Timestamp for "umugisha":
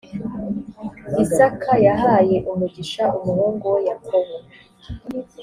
2.51-3.03